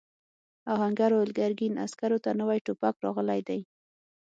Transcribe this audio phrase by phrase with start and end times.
[0.73, 3.59] آهنګر وویل ګرګین عسکرو ته نوي ټوپک راغلی دی.